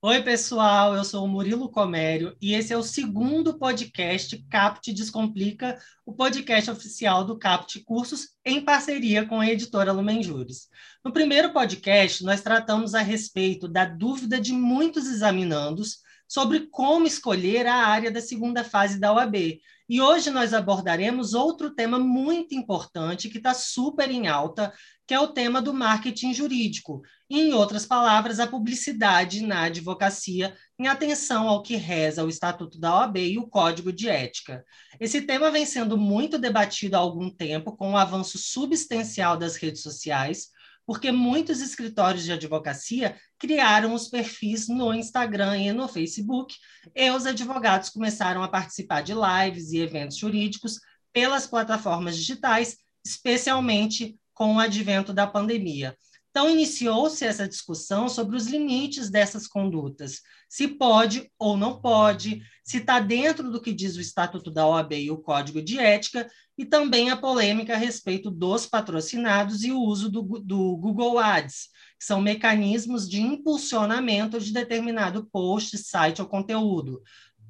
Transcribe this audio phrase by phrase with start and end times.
[0.00, 5.76] Oi, pessoal, eu sou o Murilo Comério e esse é o segundo podcast Capt Descomplica,
[6.06, 10.68] o podcast oficial do Capt Cursos em parceria com a editora Lumen Juris.
[11.04, 17.66] No primeiro podcast, nós tratamos a respeito da dúvida de muitos examinandos sobre como escolher
[17.66, 19.58] a área da segunda fase da OAB.
[19.88, 24.70] E hoje nós abordaremos outro tema muito importante que está super em alta,
[25.06, 27.00] que é o tema do marketing jurídico.
[27.30, 32.94] Em outras palavras, a publicidade na advocacia, em atenção ao que reza o Estatuto da
[32.94, 34.62] OAB e o Código de Ética.
[35.00, 39.80] Esse tema vem sendo muito debatido há algum tempo, com o avanço substancial das redes
[39.82, 40.48] sociais,
[40.84, 46.54] porque muitos escritórios de advocacia criaram os perfis no Instagram e no Facebook,
[46.94, 50.80] e os advogados começaram a participar de lives e eventos jurídicos
[51.12, 55.96] pelas plataformas digitais, especialmente com o advento da pandemia.
[56.30, 62.78] Então, iniciou-se essa discussão sobre os limites dessas condutas, se pode ou não pode, se
[62.78, 66.64] está dentro do que diz o Estatuto da OAB e o Código de Ética, e
[66.64, 72.04] também a polêmica a respeito dos patrocinados e o uso do, do Google Ads, que
[72.04, 77.00] são mecanismos de impulsionamento de determinado post, site ou conteúdo.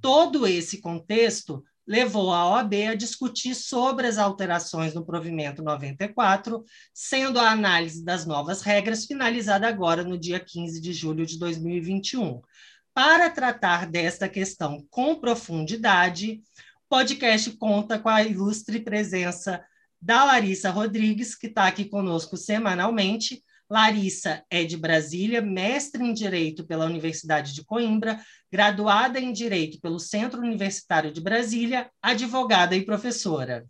[0.03, 7.41] Todo esse contexto levou a OAB a discutir sobre as alterações no provimento 94, sendo
[7.41, 12.43] a análise das novas regras finalizada agora no dia 15 de julho de 2021.
[12.93, 16.43] Para tratar desta questão com profundidade,
[16.89, 19.63] podcast conta com a ilustre presença
[20.01, 26.67] da Larissa Rodrigues, que está aqui conosco semanalmente, Larissa é de Brasília, mestre em Direito
[26.67, 28.19] pela Universidade de Coimbra,
[28.51, 33.67] graduada em Direito pelo Centro Universitário de Brasília, advogada e professora.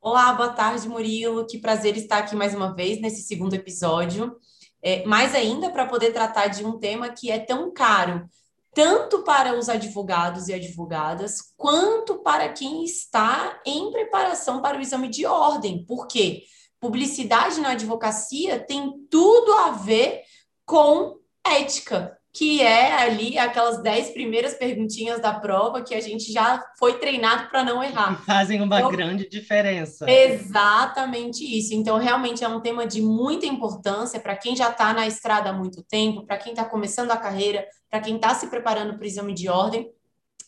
[0.00, 1.46] Olá, boa tarde, Murilo.
[1.46, 4.36] Que prazer estar aqui mais uma vez nesse segundo episódio.
[4.82, 8.28] É, mais ainda para poder tratar de um tema que é tão caro,
[8.76, 15.08] tanto para os advogados e advogadas, quanto para quem está em preparação para o exame
[15.08, 15.82] de ordem.
[15.86, 16.42] Por quê?
[16.78, 20.20] Publicidade na advocacia tem tudo a ver
[20.66, 26.62] com ética, que é ali aquelas dez primeiras perguntinhas da prova que a gente já
[26.78, 28.22] foi treinado para não errar.
[28.26, 30.04] Fazem uma então, grande diferença.
[30.10, 31.72] Exatamente isso.
[31.72, 35.52] Então, realmente é um tema de muita importância para quem já está na estrada há
[35.54, 39.06] muito tempo, para quem está começando a carreira, para quem está se preparando para o
[39.06, 39.90] exame de ordem.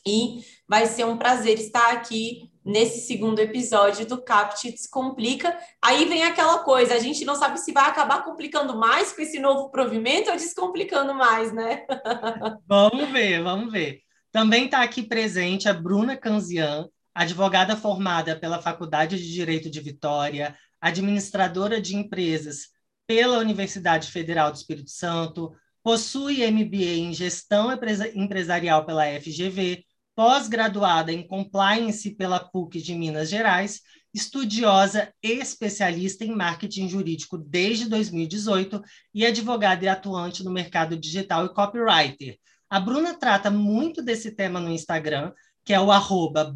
[0.07, 5.57] E vai ser um prazer estar aqui nesse segundo episódio do Capt Descomplica.
[5.83, 9.39] Aí vem aquela coisa, a gente não sabe se vai acabar complicando mais com esse
[9.39, 11.87] novo provimento ou descomplicando mais, né?
[12.67, 14.01] vamos ver, vamos ver.
[14.31, 20.57] Também está aqui presente a Bruna Canzian, advogada formada pela Faculdade de Direito de Vitória,
[20.81, 22.69] administradora de empresas
[23.07, 25.53] pela Universidade Federal do Espírito Santo,
[25.83, 27.71] possui MBA em Gestão
[28.15, 29.85] Empresarial pela FGV,
[30.19, 37.89] pós-graduada em Compliance pela PUC de Minas Gerais, estudiosa e especialista em marketing jurídico desde
[37.89, 38.83] 2018
[39.15, 42.37] e advogada e atuante no mercado digital e copywriter.
[42.69, 45.33] A Bruna trata muito desse tema no Instagram,
[45.65, 46.53] que é o arroba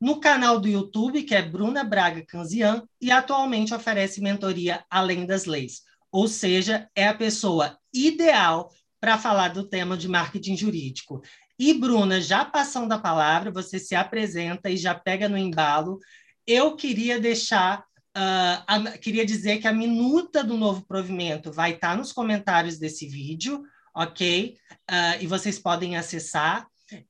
[0.00, 5.44] no canal do YouTube, que é Bruna Braga Canzian, e atualmente oferece mentoria além das
[5.44, 5.82] leis.
[6.10, 11.22] Ou seja, é a pessoa ideal para falar do tema de marketing jurídico.
[11.58, 15.98] E, Bruna, já passando a palavra, você se apresenta e já pega no embalo.
[16.46, 21.92] Eu queria deixar, uh, a, queria dizer que a minuta do novo provimento vai estar
[21.92, 23.62] tá nos comentários desse vídeo,
[23.94, 24.56] ok?
[24.90, 26.66] Uh, e vocês podem acessar.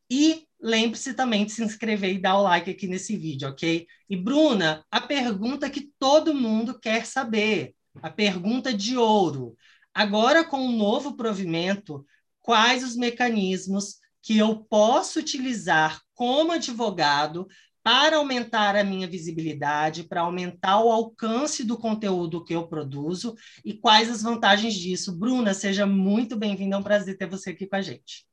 [0.09, 3.87] E lembre-se também de se inscrever e dar o like aqui nesse vídeo, ok?
[4.09, 9.57] E, Bruna, a pergunta que todo mundo quer saber, a pergunta de ouro.
[9.93, 12.07] Agora, com o novo provimento,
[12.41, 13.97] quais os mecanismos
[14.27, 17.47] que eu posso utilizar como advogado
[17.81, 23.73] para aumentar a minha visibilidade, para aumentar o alcance do conteúdo que eu produzo e
[23.75, 25.17] quais as vantagens disso.
[25.17, 28.27] Bruna, seja muito bem-vinda, é um prazer ter você aqui com a gente.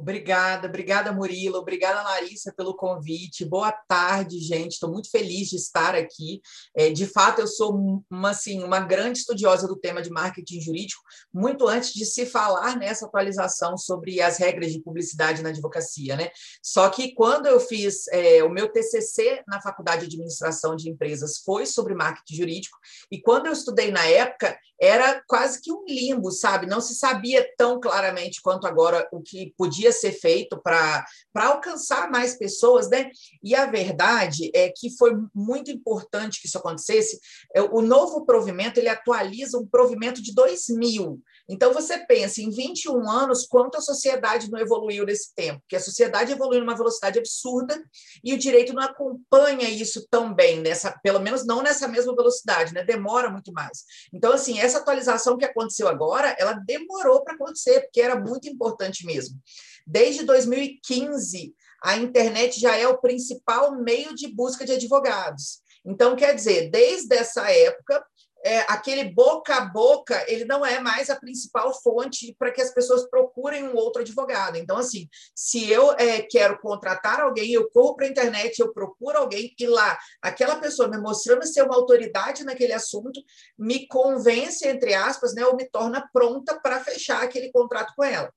[0.00, 3.44] Obrigada, obrigada, Murilo, obrigada, Larissa, pelo convite.
[3.44, 4.72] Boa tarde, gente.
[4.72, 6.40] Estou muito feliz de estar aqui.
[6.74, 11.02] É, de fato, eu sou uma, assim, uma grande estudiosa do tema de marketing jurídico,
[11.30, 16.16] muito antes de se falar nessa atualização sobre as regras de publicidade na advocacia.
[16.16, 16.30] Né?
[16.62, 21.42] Só que quando eu fiz é, o meu TCC na Faculdade de Administração de Empresas,
[21.44, 22.78] foi sobre marketing jurídico,
[23.12, 26.66] e quando eu estudei na época, era quase que um limbo, sabe?
[26.66, 31.04] Não se sabia tão claramente quanto agora o que podia ser feito para
[31.34, 33.10] alcançar mais pessoas, né?
[33.42, 37.20] E a verdade é que foi muito importante que isso acontecesse.
[37.54, 41.20] É, o novo provimento ele atualiza um provimento de 2000.
[41.48, 45.60] Então, você pensa, em 21 anos, quanto a sociedade não evoluiu nesse tempo?
[45.62, 47.82] Porque a sociedade evoluiu numa velocidade absurda
[48.22, 52.72] e o direito não acompanha isso tão bem, nessa, pelo menos não nessa mesma velocidade,
[52.72, 52.84] né?
[52.84, 53.84] demora muito mais.
[54.12, 59.04] Então, assim, essa atualização que aconteceu agora, ela demorou para acontecer, porque era muito importante
[59.04, 59.38] mesmo.
[59.86, 65.60] Desde 2015, a internet já é o principal meio de busca de advogados.
[65.84, 68.04] Então, quer dizer, desde essa época,
[68.44, 72.72] é, aquele boca a boca, ele não é mais a principal fonte para que as
[72.72, 74.56] pessoas procurem um outro advogado.
[74.56, 79.18] Então, assim, se eu é, quero contratar alguém, eu corro para a internet, eu procuro
[79.18, 83.20] alguém e lá, aquela pessoa me mostrando ser uma autoridade naquele assunto,
[83.58, 88.32] me convence, entre aspas, né, ou me torna pronta para fechar aquele contrato com ela.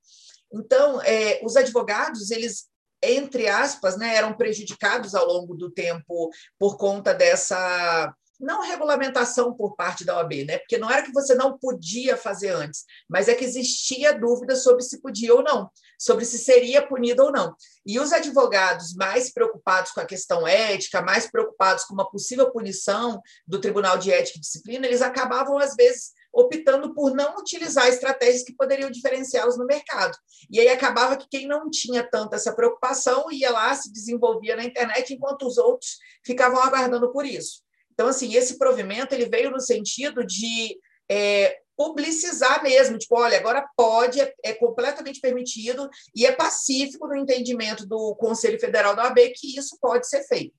[0.52, 2.68] Então, é, os advogados, eles
[3.06, 9.76] entre aspas, né, eram prejudicados ao longo do tempo por conta dessa não regulamentação por
[9.76, 10.58] parte da OAB, né?
[10.60, 14.84] Porque não era que você não podia fazer antes, mas é que existia dúvida sobre
[14.84, 17.56] se podia ou não, sobre se seria punido ou não.
[17.86, 23.22] E os advogados mais preocupados com a questão ética, mais preocupados com uma possível punição
[23.48, 28.44] do Tribunal de Ética e Disciplina, eles acabavam às vezes optando por não utilizar estratégias
[28.44, 30.18] que poderiam diferenciá-los no mercado.
[30.50, 34.64] E aí acabava que quem não tinha tanta essa preocupação ia lá, se desenvolvia na
[34.64, 37.62] internet, enquanto os outros ficavam aguardando por isso.
[37.94, 40.78] Então, assim, esse provimento ele veio no sentido de
[41.10, 47.16] é, publicizar mesmo, tipo, olha, agora pode, é, é, completamente permitido e é pacífico no
[47.16, 50.56] entendimento do Conselho Federal da OAB que isso pode ser feito.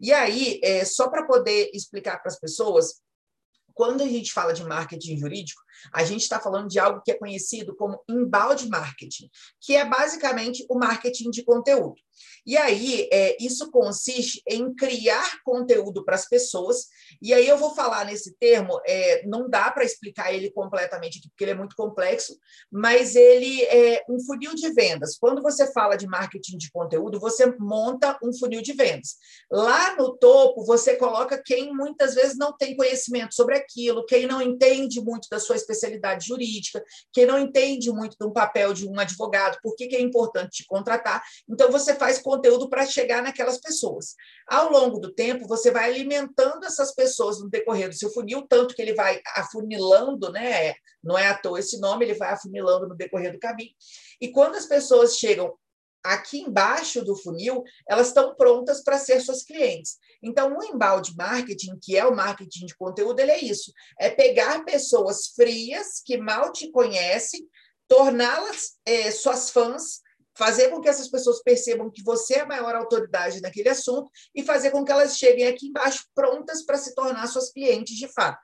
[0.00, 3.00] E aí, é, só para poder explicar para as pessoas,
[3.72, 7.18] quando a gente fala de marketing jurídico, a gente está falando de algo que é
[7.18, 9.28] conhecido como embalde marketing,
[9.60, 12.00] que é basicamente o marketing de conteúdo.
[12.46, 16.86] E aí, é, isso consiste em criar conteúdo para as pessoas.
[17.20, 21.28] E aí, eu vou falar nesse termo, é, não dá para explicar ele completamente aqui,
[21.28, 22.36] porque ele é muito complexo,
[22.70, 25.16] mas ele é um funil de vendas.
[25.18, 29.16] Quando você fala de marketing de conteúdo, você monta um funil de vendas.
[29.50, 34.42] Lá no topo, você coloca quem muitas vezes não tem conhecimento sobre aquilo, quem não
[34.42, 36.82] entende muito da sua especialidade jurídica,
[37.12, 40.66] quem não entende muito do papel de um advogado, por que, que é importante te
[40.66, 41.22] contratar.
[41.48, 44.14] Então, você faz conteúdo para chegar naquelas pessoas.
[44.46, 48.74] Ao longo do tempo, você vai alimentando essas pessoas no decorrer do seu funil, tanto
[48.74, 50.74] que ele vai afunilando, né?
[51.02, 53.72] Não é à toa esse nome, ele vai afunilando no decorrer do caminho.
[54.20, 55.52] E quando as pessoas chegam
[56.04, 59.96] aqui embaixo do funil, elas estão prontas para ser suas clientes.
[60.22, 64.64] Então, o embalde marketing, que é o marketing de conteúdo, ele é isso: é pegar
[64.64, 67.48] pessoas frias que mal te conhecem,
[67.88, 70.03] torná-las é, suas fãs
[70.36, 74.42] fazer com que essas pessoas percebam que você é a maior autoridade naquele assunto e
[74.42, 78.42] fazer com que elas cheguem aqui embaixo prontas para se tornar suas clientes de fato.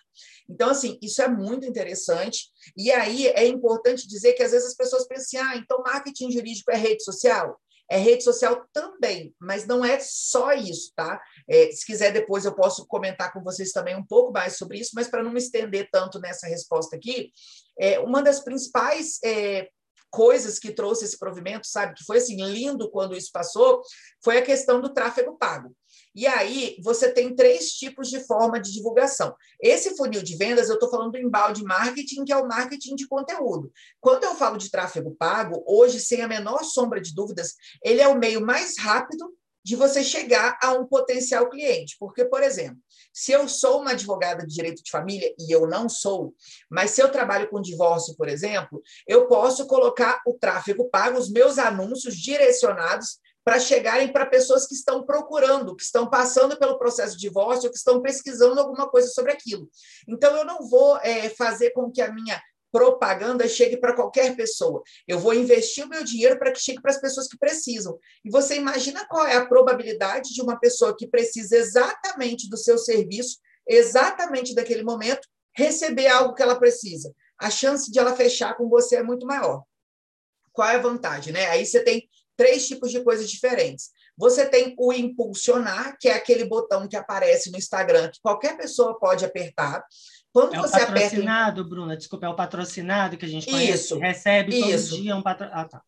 [0.48, 2.48] Então, assim, isso é muito interessante.
[2.76, 6.70] E aí é importante dizer que às vezes as pessoas pensam, ah, então marketing jurídico
[6.70, 7.60] é rede social?
[7.90, 11.20] É rede social também, mas não é só isso, tá?
[11.48, 14.92] É, se quiser, depois eu posso comentar com vocês também um pouco mais sobre isso,
[14.94, 17.32] mas para não me estender tanto nessa resposta aqui,
[17.76, 19.68] é, uma das principais é,
[20.10, 23.82] coisas que trouxe esse provimento, sabe, que foi assim lindo quando isso passou,
[24.22, 25.74] foi a questão do tráfego pago.
[26.14, 29.34] E aí você tem três tipos de forma de divulgação.
[29.60, 33.06] Esse funil de vendas, eu estou falando do embalde marketing, que é o marketing de
[33.06, 33.70] conteúdo.
[34.00, 38.08] Quando eu falo de tráfego pago, hoje, sem a menor sombra de dúvidas, ele é
[38.08, 41.96] o meio mais rápido de você chegar a um potencial cliente.
[41.98, 42.78] Porque, por exemplo,
[43.12, 46.34] se eu sou uma advogada de direito de família, e eu não sou,
[46.68, 51.30] mas se eu trabalho com divórcio, por exemplo, eu posso colocar o tráfego pago, os
[51.30, 57.16] meus anúncios direcionados para chegarem para pessoas que estão procurando, que estão passando pelo processo
[57.16, 59.68] de divórcio, que estão pesquisando alguma coisa sobre aquilo.
[60.06, 62.40] Então, eu não vou é, fazer com que a minha
[62.72, 64.82] propaganda chegue para qualquer pessoa.
[65.06, 67.98] Eu vou investir o meu dinheiro para que chegue para as pessoas que precisam.
[68.24, 72.78] E você imagina qual é a probabilidade de uma pessoa que precisa exatamente do seu
[72.78, 77.12] serviço, exatamente daquele momento, receber algo que ela precisa.
[77.38, 79.62] A chance de ela fechar com você é muito maior.
[80.52, 81.46] Qual é a vantagem, né?
[81.46, 83.90] Aí você tem três tipos de coisas diferentes.
[84.16, 88.98] Você tem o impulsionar, que é aquele botão que aparece no Instagram que qualquer pessoa
[88.98, 89.84] pode apertar.
[90.32, 91.64] Quando é você o patrocinado, aperta...
[91.64, 94.96] Bruna, desculpa, é o patrocinado que a gente conhece, isso, recebe todo isso.
[94.96, 95.60] dia um patrocinado.
[95.60, 95.82] Ah, tá.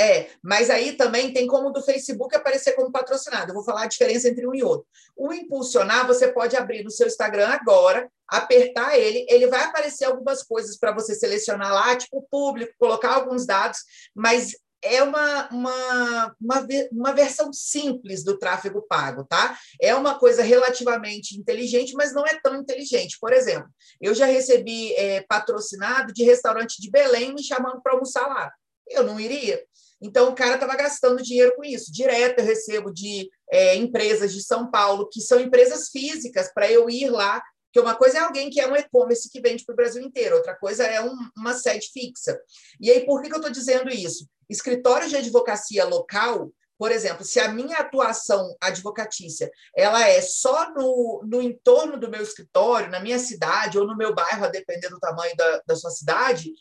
[0.00, 3.50] É, mas aí também tem como do Facebook aparecer como patrocinado.
[3.50, 4.86] Eu vou falar a diferença entre um e outro.
[5.16, 10.42] O impulsionar, você pode abrir no seu Instagram agora, apertar ele, ele vai aparecer algumas
[10.42, 13.78] coisas para você selecionar lá, tipo público, colocar alguns dados,
[14.12, 19.58] mas é uma, uma, uma, uma, versão simples do tráfego pago, tá?
[19.80, 23.16] É uma coisa relativamente inteligente, mas não é tão inteligente.
[23.18, 23.68] Por exemplo,
[24.00, 28.52] eu já recebi é, patrocinado de restaurante de Belém me chamando para almoçar lá.
[28.88, 29.64] Eu não iria.
[30.02, 31.90] Então, o cara estava gastando dinheiro com isso.
[31.90, 36.90] Direto eu recebo de é, empresas de São Paulo, que são empresas físicas, para eu
[36.90, 37.42] ir lá.
[37.66, 40.36] Porque uma coisa é alguém que é um e-commerce que vende para o Brasil inteiro,
[40.36, 42.38] outra coisa é um, uma sede fixa.
[42.80, 44.28] E aí, por que, que eu estou dizendo isso?
[44.48, 51.22] Escritórios de advocacia local, por exemplo, se a minha atuação advocatícia ela é só no,
[51.24, 54.98] no entorno do meu escritório, na minha cidade ou no meu bairro, a depender do
[54.98, 56.52] tamanho da, da sua cidade,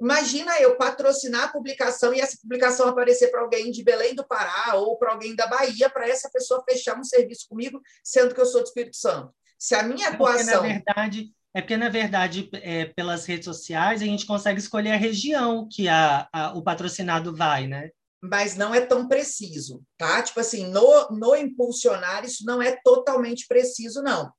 [0.00, 4.74] Imagina eu patrocinar a publicação e essa publicação aparecer para alguém de Belém do Pará
[4.74, 8.44] ou para alguém da Bahia, para essa pessoa fechar um serviço comigo, sendo que eu
[8.44, 9.32] sou do Espírito Santo.
[9.58, 10.60] Se a minha atuação.
[10.60, 14.92] Porque, na verdade, é porque, na verdade, é, pelas redes sociais, a gente consegue escolher
[14.92, 17.88] a região que a, a, o patrocinado vai, né?
[18.22, 20.20] Mas não é tão preciso, tá?
[20.20, 24.30] Tipo assim, no, no impulsionar, isso não é totalmente preciso, não.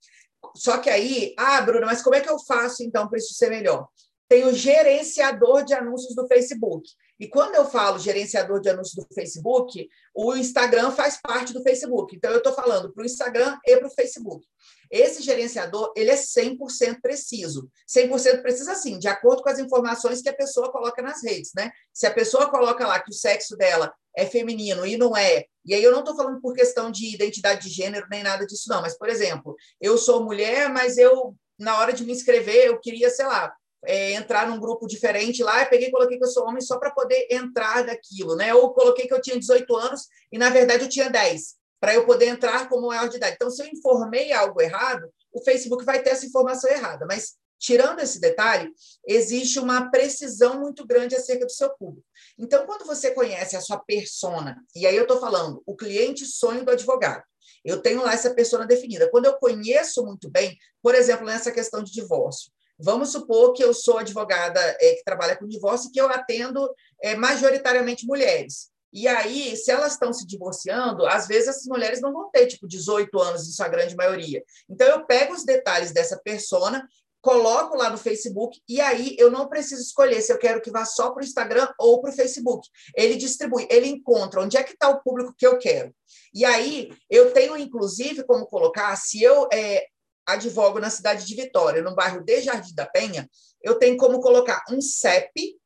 [0.56, 3.50] Só que aí, ah, Bruna, mas como é que eu faço então para isso ser
[3.50, 3.88] melhor?
[4.28, 6.90] Tem o gerenciador de anúncios do Facebook.
[7.20, 12.16] E quando eu falo gerenciador de anúncios do Facebook, o Instagram faz parte do Facebook.
[12.16, 14.46] Então, eu estou falando para o Instagram e para o Facebook.
[14.92, 17.70] Esse gerenciador, ele é 100% preciso.
[17.90, 21.72] 100% preciso, assim, de acordo com as informações que a pessoa coloca nas redes, né?
[21.92, 25.76] Se a pessoa coloca lá que o sexo dela é feminino e não é, e
[25.76, 28.82] aí eu não estou falando por questão de identidade de gênero nem nada disso, não,
[28.82, 33.10] mas, por exemplo, eu sou mulher, mas eu, na hora de me inscrever, eu queria,
[33.10, 33.54] sei lá,
[33.88, 36.78] é, entrar num grupo diferente lá, eu peguei e coloquei que eu sou homem só
[36.78, 38.54] para poder entrar daquilo, né?
[38.54, 42.06] Ou coloquei que eu tinha 18 anos e, na verdade, eu tinha 10, para eu
[42.06, 43.36] poder entrar como maior de idade.
[43.36, 47.06] Então, se eu informei algo errado, o Facebook vai ter essa informação errada.
[47.06, 48.70] Mas, tirando esse detalhe,
[49.08, 52.06] existe uma precisão muito grande acerca do seu público.
[52.38, 56.66] Então, quando você conhece a sua persona, e aí eu estou falando o cliente sonho
[56.66, 57.24] do advogado,
[57.64, 59.10] eu tenho lá essa persona definida.
[59.10, 63.74] Quando eu conheço muito bem, por exemplo, nessa questão de divórcio, Vamos supor que eu
[63.74, 66.70] sou advogada é, que trabalha com divórcio e que eu atendo
[67.02, 68.70] é, majoritariamente mulheres.
[68.94, 72.68] E aí, se elas estão se divorciando, às vezes essas mulheres não vão ter, tipo,
[72.68, 74.44] 18 anos, em sua grande maioria.
[74.70, 76.88] Então, eu pego os detalhes dessa persona,
[77.22, 80.86] coloco lá no Facebook, e aí eu não preciso escolher se eu quero que vá
[80.86, 82.68] só para o Instagram ou para o Facebook.
[82.96, 85.94] Ele distribui, ele encontra onde é que está o público que eu quero.
[86.34, 89.86] E aí, eu tenho, inclusive, como colocar, se eu é,
[90.28, 93.30] advogo na cidade de Vitória, no bairro de Jardim da Penha,
[93.64, 95.58] eu tenho como colocar um CEP,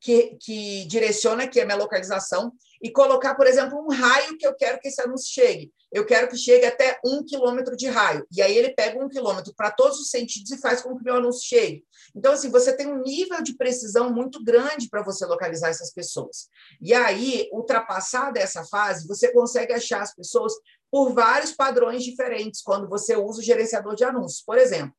[0.00, 2.52] que, que direciona aqui a minha localização,
[2.82, 5.70] e colocar, por exemplo, um raio que eu quero que esse anúncio chegue.
[5.92, 8.26] Eu quero que chegue até um quilômetro de raio.
[8.34, 11.04] E aí ele pega um quilômetro para todos os sentidos e faz com que o
[11.04, 11.84] meu anúncio chegue.
[12.14, 16.48] Então, assim, você tem um nível de precisão muito grande para você localizar essas pessoas.
[16.80, 20.54] E aí, ultrapassada essa fase, você consegue achar as pessoas
[20.90, 24.42] por vários padrões diferentes quando você usa o gerenciador de anúncios.
[24.42, 24.94] Por exemplo,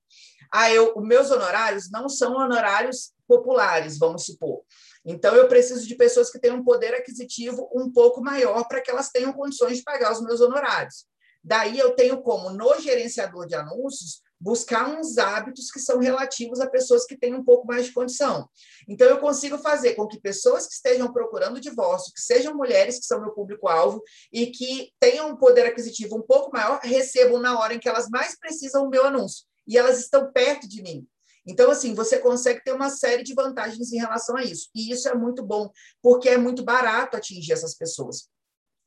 [0.52, 4.62] ah, eu, os meus honorários não são honorários populares, vamos supor.
[5.06, 8.92] Então, eu preciso de pessoas que tenham um poder aquisitivo um pouco maior para que
[8.92, 11.06] elas tenham condições de pagar os meus honorários.
[11.44, 16.68] Daí, eu tenho como, no gerenciador de anúncios, buscar uns hábitos que são relativos a
[16.68, 18.50] pessoas que têm um pouco mais de condição.
[18.90, 23.06] Então, eu consigo fazer com que pessoas que estejam procurando divórcio, que sejam mulheres, que
[23.06, 24.02] são meu público-alvo,
[24.34, 28.10] e que tenham um poder aquisitivo um pouco maior, recebam na hora em que elas
[28.10, 29.46] mais precisam o meu anúncio.
[29.68, 31.08] E elas estão perto de mim.
[31.46, 34.70] Então, assim, você consegue ter uma série de vantagens em relação a isso.
[34.76, 35.70] E isso é muito bom,
[36.02, 38.28] porque é muito barato atingir essas pessoas.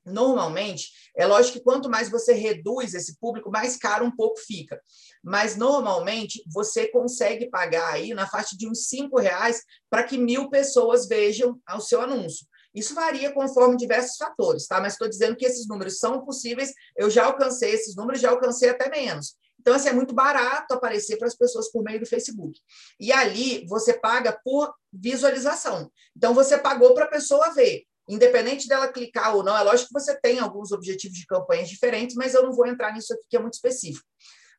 [0.05, 4.81] Normalmente, é lógico que quanto mais você reduz esse público, mais caro um pouco fica.
[5.23, 10.51] Mas normalmente você consegue pagar aí na faixa de uns cinco reais para que mil
[10.51, 12.47] pessoas vejam o seu anúncio.
[12.75, 14.81] Isso varia conforme diversos fatores, tá?
[14.81, 16.73] Mas estou dizendo que esses números são possíveis.
[16.97, 19.37] Eu já alcancei esses números, já alcancei até menos.
[19.61, 22.61] Então, assim, é muito barato aparecer para as pessoas por meio do Facebook.
[23.01, 25.91] E ali você paga por visualização.
[26.15, 30.01] Então, você pagou para a pessoa ver independente dela clicar ou não, é lógico que
[30.01, 33.37] você tem alguns objetivos de campanhas diferentes, mas eu não vou entrar nisso aqui que
[33.37, 34.07] é muito específico.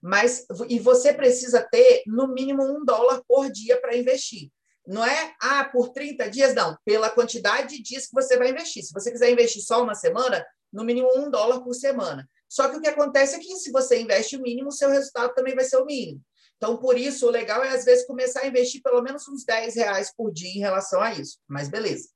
[0.02, 4.50] Mas e você precisa ter no mínimo um dólar por dia para investir.
[4.88, 8.84] Não é, ah, por 30 dias, não, pela quantidade de dias que você vai investir.
[8.84, 12.30] Se você quiser investir só uma semana, no mínimo um dólar por semana.
[12.48, 15.56] Só que o que acontece é que se você investe o mínimo, seu resultado também
[15.56, 16.22] vai ser o mínimo.
[16.58, 19.76] Então, por isso, o legal é, às vezes, começar a investir pelo menos uns 10
[19.76, 21.40] reais por dia em relação a isso.
[21.48, 22.10] Mas beleza.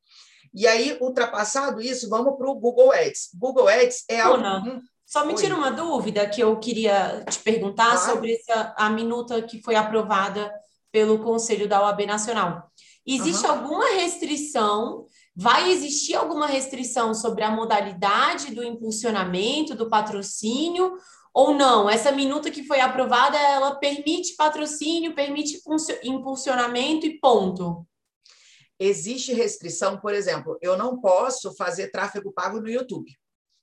[0.54, 3.30] E aí, ultrapassado isso, vamos para o Google Ads.
[3.36, 4.44] Google Ads é algo.
[4.44, 8.14] Hum, só me tira uma dúvida que eu queria te perguntar claro.
[8.14, 10.52] sobre essa, a minuta que foi aprovada
[10.92, 12.70] pelo Conselho da OAB Nacional.
[13.06, 13.52] Existe uhum.
[13.52, 15.06] alguma restrição?
[15.36, 20.94] Vai existir alguma restrição sobre a modalidade do impulsionamento, do patrocínio?
[21.34, 21.90] Ou não?
[21.90, 25.60] Essa minuta que foi aprovada, ela permite patrocínio, permite
[26.04, 27.86] impulsionamento e ponto.
[28.80, 33.12] Existe restrição, por exemplo, eu não posso fazer tráfego pago no YouTube,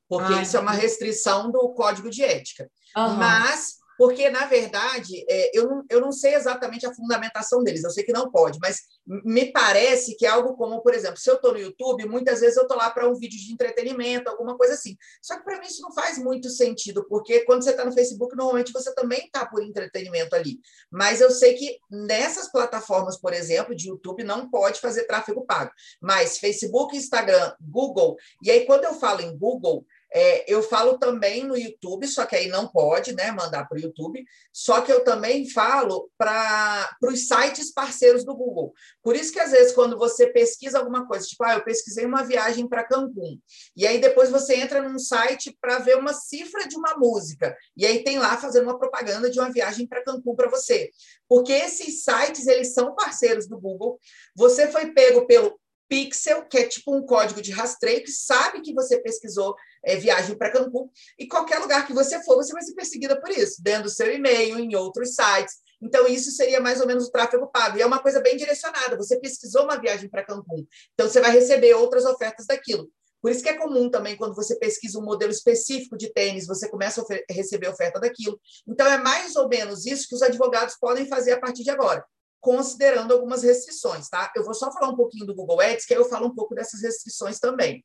[0.08, 2.70] porque ah, isso é uma restrição do código de ética.
[2.96, 3.14] Uhum.
[3.14, 7.91] Mas porque, na verdade, é, eu, não, eu não sei exatamente a fundamentação deles, eu
[7.91, 11.37] sei que não pode, mas me parece que é algo como, por exemplo, se eu
[11.37, 14.75] estou no YouTube, muitas vezes eu estou lá para um vídeo de entretenimento, alguma coisa
[14.75, 14.97] assim.
[15.23, 18.37] Só que para mim isso não faz muito sentido, porque quando você está no Facebook,
[18.37, 20.59] normalmente você também está por entretenimento ali.
[20.91, 25.71] Mas eu sei que nessas plataformas, por exemplo, de YouTube, não pode fazer tráfego pago.
[26.00, 31.45] Mas Facebook, Instagram, Google, e aí quando eu falo em Google, é, eu falo também
[31.45, 35.05] no YouTube, só que aí não pode né, mandar para o YouTube, só que eu
[35.05, 38.73] também falo para os sites parceiros do Google.
[39.03, 42.23] Por isso que, às vezes, quando você pesquisa alguma coisa, tipo, ah, eu pesquisei uma
[42.23, 43.39] viagem para Cancún,
[43.77, 47.85] e aí depois você entra num site para ver uma cifra de uma música, e
[47.85, 50.91] aí tem lá fazendo uma propaganda de uma viagem para Cancún para você.
[51.29, 53.99] Porque esses sites, eles são parceiros do Google.
[54.35, 58.75] Você foi pego pelo Pixel, que é tipo um código de rastreio que sabe que
[58.75, 60.88] você pesquisou é, viagem para Cancún,
[61.19, 64.12] e qualquer lugar que você for, você vai ser perseguida por isso, dentro do seu
[64.12, 65.55] e-mail, em outros sites.
[65.81, 67.78] Então, isso seria mais ou menos o tráfego pago.
[67.78, 68.97] E é uma coisa bem direcionada.
[68.97, 72.90] Você pesquisou uma viagem para Cancún, então você vai receber outras ofertas daquilo.
[73.21, 76.69] Por isso que é comum também, quando você pesquisa um modelo específico de tênis, você
[76.69, 78.38] começa a receber oferta daquilo.
[78.66, 82.05] Então, é mais ou menos isso que os advogados podem fazer a partir de agora
[82.47, 84.33] considerando algumas restrições, tá?
[84.37, 86.55] Eu vou só falar um pouquinho do Google Ads, que aí eu falo um pouco
[86.55, 87.85] dessas restrições também.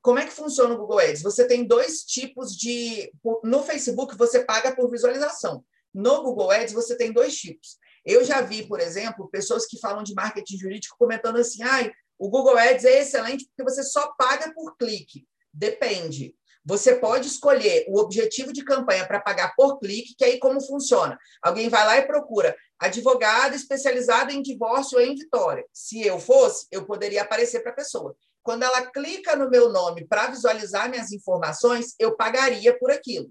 [0.00, 1.20] Como é que funciona o Google Ads?
[1.20, 3.12] Você tem dois tipos de.
[3.44, 5.62] No Facebook, você paga por visualização.
[5.92, 7.76] No Google Ads, você tem dois tipos.
[8.02, 12.30] Eu já vi, por exemplo, pessoas que falam de marketing jurídico comentando assim: ah, o
[12.30, 15.26] Google Ads é excelente porque você só paga por clique.
[15.52, 16.34] Depende.
[16.68, 21.18] Você pode escolher o objetivo de campanha para pagar por clique, que aí como funciona?
[21.42, 25.64] Alguém vai lá e procura advogada especializada em divórcio em Vitória.
[25.72, 28.14] Se eu fosse, eu poderia aparecer para a pessoa.
[28.42, 33.30] Quando ela clica no meu nome para visualizar minhas informações, eu pagaria por aquilo.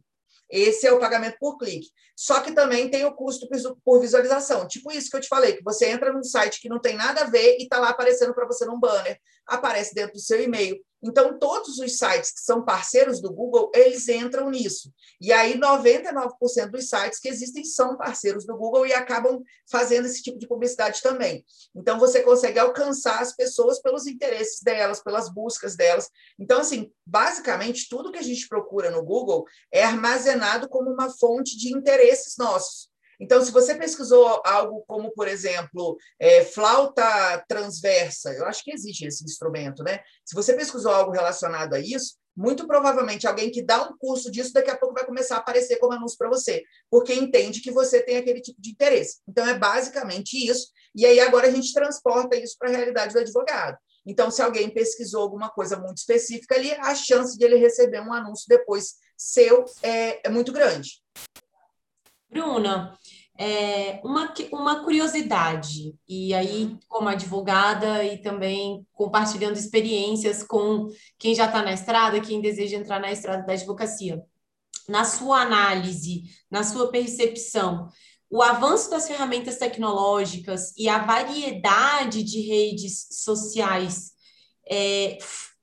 [0.50, 1.90] Esse é o pagamento por clique.
[2.16, 3.48] Só que também tem o custo
[3.86, 4.68] por visualização.
[4.68, 7.22] Tipo isso que eu te falei, que você entra num site que não tem nada
[7.22, 10.84] a ver e está lá aparecendo para você num banner, aparece dentro do seu e-mail.
[11.02, 14.92] Então, todos os sites que são parceiros do Google, eles entram nisso.
[15.22, 20.24] E aí, 99% dos sites que existem são parceiros do Google e acabam fazendo esse
[20.24, 21.46] tipo de publicidade também.
[21.76, 26.10] Então, você consegue alcançar as pessoas pelos interesses delas, pelas buscas delas.
[26.40, 31.58] Então, assim, basicamente, tudo que a gente procura no Google é armazenado como uma fonte
[31.58, 32.90] de interesses nossos.
[33.20, 39.06] Então, se você pesquisou algo como, por exemplo, é, flauta transversa, eu acho que existe
[39.06, 40.00] esse instrumento, né?
[40.24, 44.54] Se você pesquisou algo relacionado a isso, muito provavelmente alguém que dá um curso disso
[44.54, 48.00] daqui a pouco vai começar a aparecer como anúncio para você, porque entende que você
[48.02, 49.18] tem aquele tipo de interesse.
[49.28, 50.68] Então, é basicamente isso.
[50.94, 53.78] E aí, agora a gente transporta isso para a realidade do advogado.
[54.06, 58.14] Então, se alguém pesquisou alguma coisa muito específica ali, a chance de ele receber um
[58.14, 61.02] anúncio depois seu é, é muito grande.
[62.30, 62.98] Bruna,
[63.38, 66.80] é, uma, uma curiosidade, e aí, uhum.
[66.88, 70.88] como advogada e também compartilhando experiências com
[71.20, 74.22] quem já está na estrada, quem deseja entrar na estrada da advocacia.
[74.90, 77.90] Na sua análise, na sua percepção,
[78.30, 84.12] o avanço das ferramentas tecnológicas e a variedade de redes sociais,
[84.70, 85.18] é,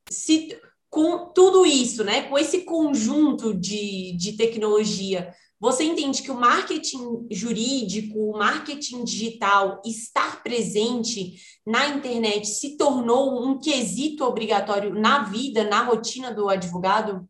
[0.08, 0.56] se,
[0.88, 7.26] com tudo isso, né, com esse conjunto de, de tecnologia, você entende que o marketing
[7.30, 15.64] jurídico, o marketing digital, estar presente na internet se tornou um quesito obrigatório na vida,
[15.64, 17.26] na rotina do advogado?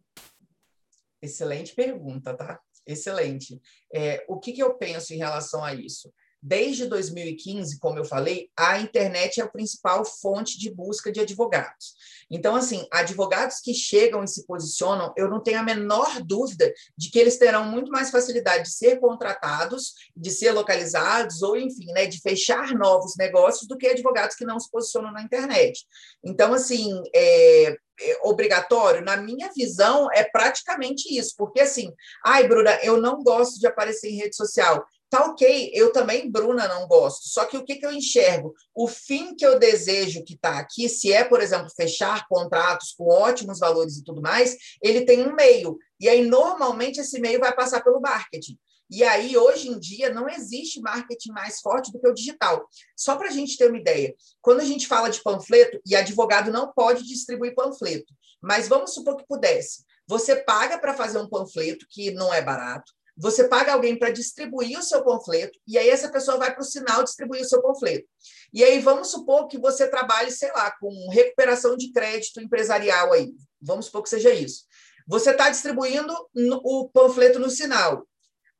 [1.23, 2.61] Excelente pergunta, tá?
[2.85, 3.63] Excelente.
[3.95, 6.13] É, o que, que eu penso em relação a isso?
[6.47, 11.95] Desde 2015, como eu falei, a internet é a principal fonte de busca de advogados.
[12.31, 17.11] Então, assim, advogados que chegam e se posicionam, eu não tenho a menor dúvida de
[17.11, 22.05] que eles terão muito mais facilidade de ser contratados, de ser localizados, ou, enfim, né,
[22.05, 25.87] de fechar novos negócios do que advogados que não se posicionam na internet.
[26.23, 31.93] Então, assim, é, é obrigatório, na minha visão, é praticamente isso, porque assim,
[32.25, 36.67] ai, Bruna, eu não gosto de aparecer em rede social, Tá ok, eu também, Bruna,
[36.67, 37.29] não gosto.
[37.29, 38.53] Só que o que, que eu enxergo?
[38.75, 43.09] O fim que eu desejo que está aqui, se é, por exemplo, fechar contratos com
[43.09, 45.79] ótimos valores e tudo mais, ele tem um meio.
[46.01, 48.59] E aí, normalmente, esse meio vai passar pelo marketing.
[48.91, 52.69] E aí, hoje em dia, não existe marketing mais forte do que o digital.
[52.97, 56.53] Só para a gente ter uma ideia, quando a gente fala de panfleto, e advogado
[56.53, 58.13] não pode distribuir panfleto,
[58.43, 59.85] mas vamos supor que pudesse.
[60.07, 64.79] Você paga para fazer um panfleto, que não é barato, você paga alguém para distribuir
[64.79, 68.07] o seu panfleto, e aí essa pessoa vai para o sinal distribuir o seu panfleto.
[68.53, 73.33] E aí vamos supor que você trabalhe, sei lá, com recuperação de crédito empresarial aí.
[73.61, 74.65] Vamos supor que seja isso.
[75.07, 78.07] Você está distribuindo o panfleto no sinal.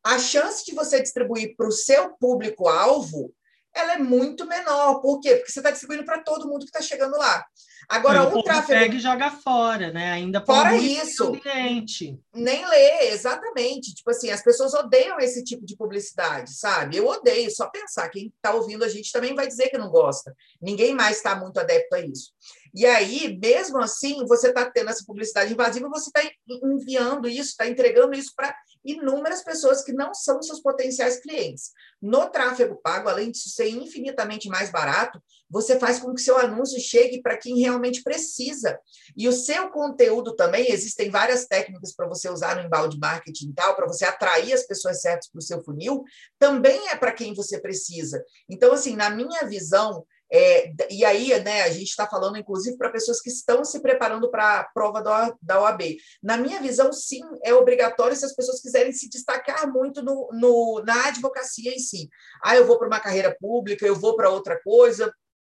[0.05, 3.35] A chance de você distribuir para o seu público-alvo
[3.75, 5.01] ela é muito menor.
[5.01, 5.37] Por quê?
[5.37, 7.45] Porque você está distribuindo para todo mundo que está chegando lá.
[7.89, 8.81] Agora, o, o tráfego.
[8.81, 10.13] Pega e joga fora, né?
[10.13, 11.25] Ainda fora isso.
[11.25, 12.19] Ambiente.
[12.35, 13.95] Nem lê, exatamente.
[13.95, 16.97] Tipo assim, as pessoas odeiam esse tipo de publicidade, sabe?
[16.97, 18.09] Eu odeio, só pensar.
[18.09, 20.35] Quem está ouvindo a gente também vai dizer que não gosta.
[20.61, 22.33] Ninguém mais está muito adepto a isso.
[22.75, 27.69] E aí, mesmo assim, você está tendo essa publicidade invasiva, você está enviando isso, está
[27.69, 28.53] entregando isso para
[28.85, 31.71] inúmeras pessoas que não são seus potenciais clientes.
[32.03, 36.79] No tráfego pago, além de ser infinitamente mais barato, você faz com que seu anúncio
[36.81, 38.79] chegue para quem realmente precisa.
[39.17, 43.55] E o seu conteúdo também, existem várias técnicas para você usar no embalde marketing e
[43.55, 46.03] tal, para você atrair as pessoas certas para o seu funil,
[46.39, 48.23] também é para quem você precisa.
[48.51, 52.91] Então, assim, na minha visão, é, e aí, né, a gente está falando, inclusive, para
[52.91, 55.97] pessoas que estão se preparando para a prova da, da OAB.
[56.23, 60.83] Na minha visão, sim, é obrigatório se as pessoas quiserem se destacar muito no, no
[60.85, 62.09] na advocacia em si.
[62.43, 65.13] Ah, eu vou para uma carreira pública, eu vou para outra coisa.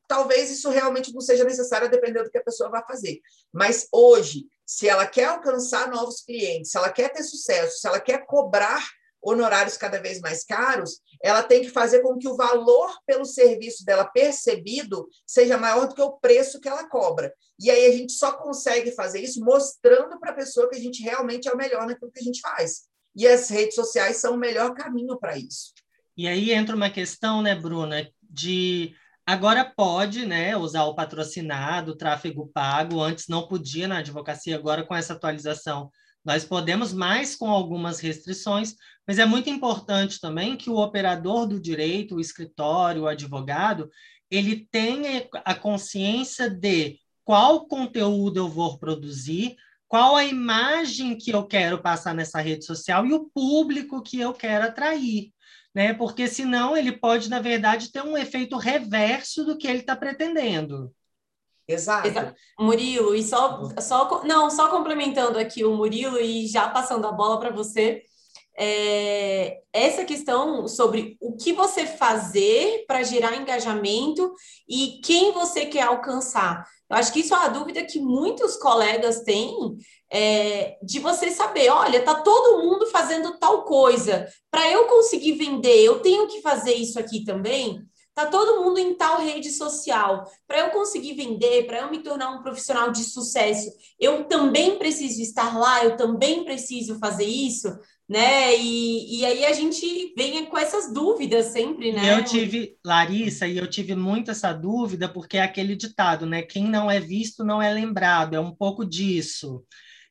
[0.07, 3.19] Talvez isso realmente não seja necessário, dependendo do que a pessoa vai fazer.
[3.51, 7.99] Mas hoje, se ela quer alcançar novos clientes, se ela quer ter sucesso, se ela
[7.99, 8.85] quer cobrar
[9.29, 13.83] honorários cada vez mais caros, ela tem que fazer com que o valor pelo serviço
[13.83, 17.33] dela percebido seja maior do que o preço que ela cobra.
[17.59, 21.03] E aí a gente só consegue fazer isso mostrando para a pessoa que a gente
[21.03, 22.83] realmente é o melhor naquilo que a gente faz.
[23.15, 25.73] E as redes sociais são o melhor caminho para isso.
[26.15, 28.93] E aí entra uma questão, né, Bruna, de
[29.25, 34.85] agora pode, né, usar o patrocinado, o tráfego pago, antes não podia na advocacia, agora
[34.85, 35.91] com essa atualização
[36.27, 38.75] nós podemos mais com algumas restrições,
[39.07, 43.89] mas é muito importante também que o operador do direito, o escritório, o advogado,
[44.29, 49.55] ele tenha a consciência de qual conteúdo eu vou produzir,
[49.87, 54.33] qual a imagem que eu quero passar nessa rede social e o público que eu
[54.33, 55.31] quero atrair.
[55.73, 55.93] Né?
[55.93, 60.93] Porque senão ele pode, na verdade, ter um efeito reverso do que ele está pretendendo.
[61.67, 62.07] Exato.
[62.07, 62.35] Exato.
[62.59, 67.39] Murilo, e só, só, não, só complementando aqui o Murilo e já passando a bola
[67.39, 68.03] para você,
[68.57, 74.33] é, essa questão sobre o que você fazer para gerar engajamento
[74.67, 76.65] e quem você quer alcançar.
[76.89, 79.53] Eu acho que isso é uma dúvida que muitos colegas têm
[80.11, 84.27] é, de você saber, olha, tá todo mundo fazendo tal coisa.
[84.49, 87.85] Para eu conseguir vender, eu tenho que fazer isso aqui também.
[88.17, 90.27] Tá todo mundo em tal rede social.
[90.47, 95.21] Para eu conseguir vender, para eu me tornar um profissional de sucesso, eu também preciso
[95.21, 97.67] estar lá, eu também preciso fazer isso,
[98.09, 98.57] né?
[98.57, 102.17] E, e aí a gente vem com essas dúvidas sempre, né?
[102.17, 106.41] Eu tive, Larissa, e eu tive muito essa dúvida, porque é aquele ditado, né?
[106.41, 109.63] Quem não é visto não é lembrado, é um pouco disso.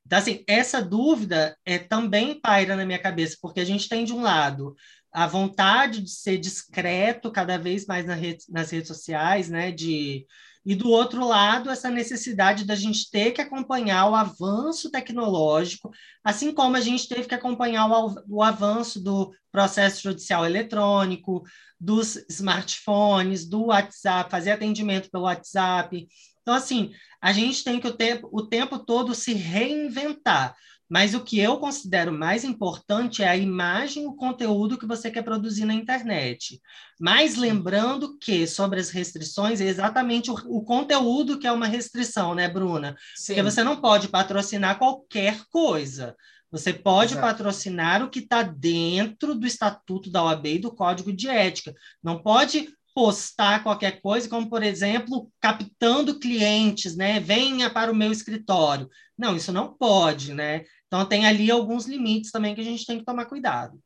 [0.06, 4.12] Então, assim, essa dúvida é, também paira na minha cabeça, porque a gente tem, de
[4.12, 4.76] um lado,
[5.16, 9.72] a vontade de ser discreto cada vez mais na rede, nas redes sociais, né?
[9.72, 10.26] De,
[10.62, 15.90] e do outro lado, essa necessidade da gente ter que acompanhar o avanço tecnológico,
[16.22, 21.44] assim como a gente teve que acompanhar o, o avanço do processo judicial eletrônico,
[21.80, 26.06] dos smartphones, do WhatsApp, fazer atendimento pelo WhatsApp.
[26.42, 30.54] Então, assim, a gente tem que o tempo, o tempo todo se reinventar.
[30.88, 35.22] Mas o que eu considero mais importante é a imagem, o conteúdo que você quer
[35.22, 36.60] produzir na internet.
[37.00, 42.34] Mas lembrando que, sobre as restrições, é exatamente o, o conteúdo que é uma restrição,
[42.34, 42.96] né, Bruna?
[43.16, 43.34] Sim.
[43.34, 46.14] Porque você não pode patrocinar qualquer coisa.
[46.50, 47.26] Você pode Exato.
[47.26, 51.74] patrocinar o que está dentro do estatuto da OAB e do Código de Ética.
[52.02, 57.20] Não pode postar qualquer coisa, como, por exemplo, captando clientes, né?
[57.20, 58.88] Venha para o meu escritório.
[59.18, 60.64] Não, isso não pode, né?
[60.86, 63.80] Então, tem ali alguns limites também que a gente tem que tomar cuidado.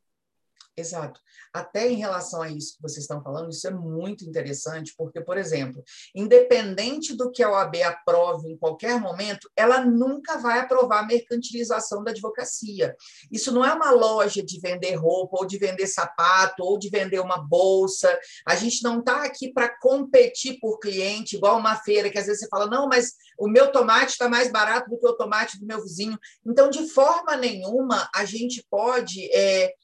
[0.81, 1.19] Exato.
[1.53, 5.37] Até em relação a isso que vocês estão falando, isso é muito interessante, porque, por
[5.37, 5.83] exemplo,
[6.15, 12.03] independente do que a OAB aprove em qualquer momento, ela nunca vai aprovar a mercantilização
[12.03, 12.95] da advocacia.
[13.31, 17.19] Isso não é uma loja de vender roupa, ou de vender sapato, ou de vender
[17.19, 18.17] uma bolsa.
[18.47, 22.39] A gente não está aqui para competir por cliente, igual uma feira, que às vezes
[22.41, 25.65] você fala, não, mas o meu tomate está mais barato do que o tomate do
[25.65, 26.17] meu vizinho.
[26.45, 29.29] Então, de forma nenhuma, a gente pode.
[29.31, 29.75] É,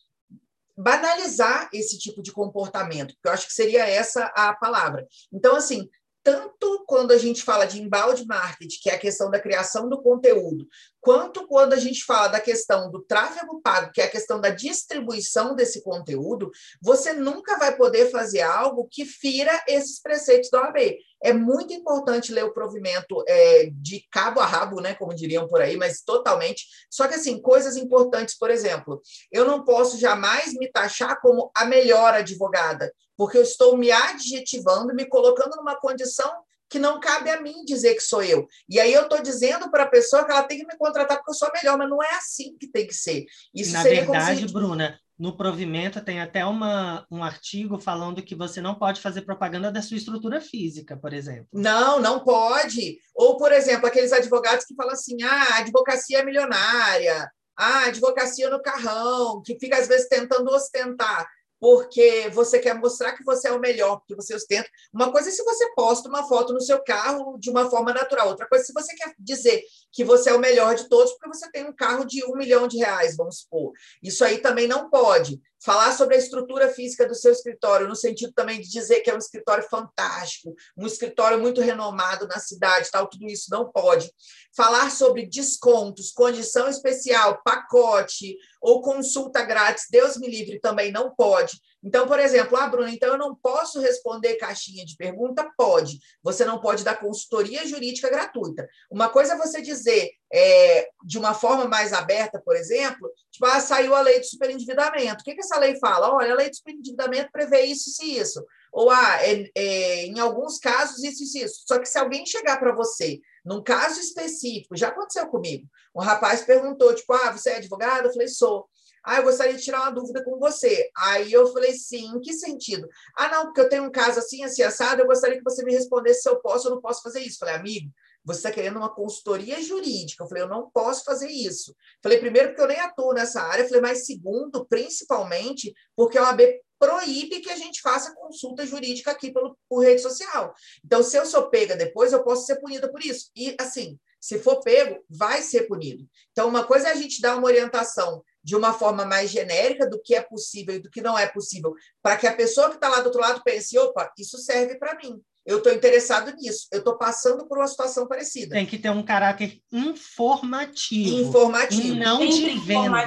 [0.78, 5.08] banalizar esse tipo de comportamento, porque eu acho que seria essa a palavra.
[5.34, 5.90] Então, assim,
[6.24, 10.02] tanto quando a gente fala de embalde marketing, que é a questão da criação do
[10.02, 10.68] conteúdo,
[11.02, 14.50] quanto quando a gente fala da questão do tráfego pago, que é a questão da
[14.50, 20.98] distribuição desse conteúdo, você nunca vai poder fazer algo que fira esses preceitos da OAB.
[21.24, 25.62] É muito importante ler o provimento é, de cabo a rabo, né, como diriam por
[25.62, 26.66] aí, mas totalmente.
[26.90, 31.66] Só que, assim, coisas importantes, por exemplo, eu não posso jamais me taxar como a
[31.66, 36.32] melhor advogada, porque eu estou me adjetivando, me colocando numa condição
[36.70, 38.48] que não cabe a mim dizer que sou eu.
[38.70, 41.32] E aí eu estou dizendo para a pessoa que ela tem que me contratar porque
[41.32, 43.26] eu sou melhor, mas não é assim que tem que ser.
[43.54, 44.54] Isso Na verdade, se...
[44.54, 49.72] Bruna, no provimento tem até uma, um artigo falando que você não pode fazer propaganda
[49.72, 51.48] da sua estrutura física, por exemplo.
[51.54, 53.00] Não, não pode.
[53.16, 58.50] Ou, por exemplo, aqueles advogados que falam assim: ah, a advocacia é milionária, ah, advocacia
[58.50, 61.28] no carrão, que fica às vezes tentando ostentar
[61.60, 64.70] porque você quer mostrar que você é o melhor, porque você ostenta.
[64.94, 68.30] Uma coisa é se você posta uma foto no seu carro de uma forma natural,
[68.30, 71.28] outra coisa é se você quer dizer que você é o melhor de todos, porque
[71.28, 73.74] você tem um carro de um milhão de reais, vamos supor.
[74.02, 78.32] Isso aí também não pode falar sobre a estrutura física do seu escritório, no sentido
[78.34, 83.08] também de dizer que é um escritório fantástico, um escritório muito renomado na cidade, tal,
[83.08, 84.12] tudo isso não pode.
[84.56, 91.60] Falar sobre descontos, condição especial, pacote ou consulta grátis, Deus me livre, também não pode.
[91.84, 95.50] Então, por exemplo, ah, Bruna, então eu não posso responder caixinha de pergunta?
[95.56, 96.00] Pode.
[96.24, 98.68] Você não pode dar consultoria jurídica gratuita.
[98.90, 103.60] Uma coisa é você dizer é, de uma forma mais aberta, por exemplo, tipo, ah,
[103.60, 105.22] saiu a lei de superendividamento.
[105.22, 106.14] O que, que essa lei fala?
[106.14, 108.44] Olha, a lei de superendividamento prevê isso e isso.
[108.72, 111.64] Ou, ah, é, é, em alguns casos, isso e isso.
[111.68, 116.42] Só que se alguém chegar para você, num caso específico, já aconteceu comigo, um rapaz
[116.42, 118.06] perguntou, tipo, ah, você é advogado?
[118.06, 118.68] Eu falei, sou.
[119.04, 120.90] Ah, eu gostaria de tirar uma dúvida com você.
[120.96, 122.88] Aí eu falei, sim, em que sentido?
[123.16, 125.74] Ah, não, porque eu tenho um caso assim, assim, assado, eu gostaria que você me
[125.74, 127.40] respondesse se eu posso ou não posso fazer isso.
[127.40, 127.92] Falei, amigo,
[128.28, 130.24] você está querendo uma consultoria jurídica.
[130.24, 131.74] Eu falei, eu não posso fazer isso.
[132.04, 133.66] Falei, primeiro, porque eu nem atuo nessa área.
[133.66, 136.42] Falei, mas segundo, principalmente, porque a OAB
[136.78, 140.54] proíbe que a gente faça consulta jurídica aqui pelo, por rede social.
[140.84, 143.32] Então, se eu sou pega depois, eu posso ser punida por isso.
[143.36, 146.08] E, assim, se for pego, vai ser punido.
[146.32, 150.02] Então, uma coisa é a gente dar uma orientação de uma forma mais genérica do
[150.02, 152.88] que é possível e do que não é possível, para que a pessoa que está
[152.88, 155.22] lá do outro lado pense: opa, isso serve para mim.
[155.46, 158.56] Eu estou interessado nisso, eu estou passando por uma situação parecida.
[158.56, 161.28] Tem que ter um caráter informativo.
[161.28, 161.88] Informativo.
[161.88, 163.06] E não de venda.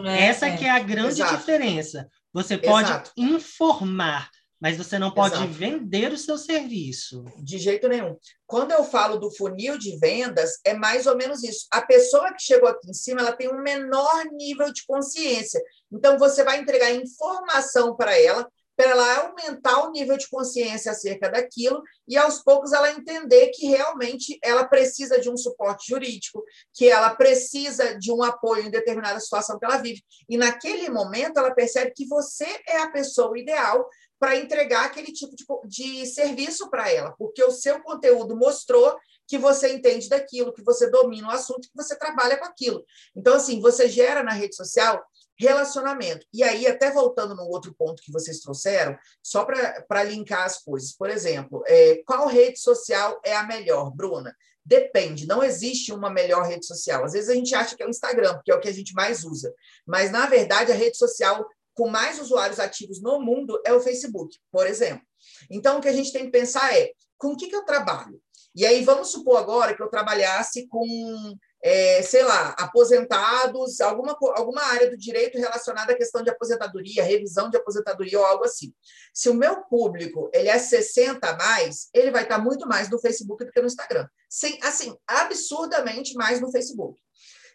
[0.00, 0.26] Né?
[0.28, 0.56] Essa é.
[0.56, 1.36] que é a grande Exato.
[1.36, 2.08] diferença.
[2.32, 3.10] Você pode Exato.
[3.16, 5.52] informar, mas você não pode Exato.
[5.52, 7.24] vender o seu serviço.
[7.38, 8.16] De jeito nenhum.
[8.46, 11.66] Quando eu falo do funil de vendas, é mais ou menos isso.
[11.70, 15.62] A pessoa que chegou aqui em cima, ela tem um menor nível de consciência.
[15.92, 21.28] Então, você vai entregar informação para ela, para ela aumentar o nível de consciência acerca
[21.28, 26.88] daquilo e, aos poucos, ela entender que realmente ela precisa de um suporte jurídico, que
[26.88, 30.00] ela precisa de um apoio em determinada situação que ela vive.
[30.28, 33.84] E, naquele momento, ela percebe que você é a pessoa ideal
[34.16, 39.38] para entregar aquele tipo de, de serviço para ela, porque o seu conteúdo mostrou que
[39.38, 42.84] você entende daquilo, que você domina o assunto, que você trabalha com aquilo.
[43.14, 45.04] Então, assim, você gera na rede social
[45.38, 46.26] relacionamento.
[46.32, 50.92] E aí, até voltando no outro ponto que vocês trouxeram, só para linkar as coisas.
[50.92, 54.34] Por exemplo, é, qual rede social é a melhor, Bruna?
[54.64, 57.04] Depende, não existe uma melhor rede social.
[57.04, 58.92] Às vezes a gente acha que é o Instagram, porque é o que a gente
[58.92, 59.54] mais usa.
[59.86, 64.36] Mas, na verdade, a rede social com mais usuários ativos no mundo é o Facebook,
[64.50, 65.06] por exemplo.
[65.48, 68.20] Então, o que a gente tem que pensar é, com o que, que eu trabalho?
[68.54, 74.62] E aí, vamos supor agora que eu trabalhasse com, é, sei lá, aposentados, alguma, alguma
[74.62, 78.72] área do direito relacionada à questão de aposentadoria, revisão de aposentadoria ou algo assim.
[79.12, 83.00] Se o meu público ele é 60 a mais, ele vai estar muito mais no
[83.00, 84.08] Facebook do que no Instagram.
[84.28, 87.00] Sem, assim, absurdamente mais no Facebook.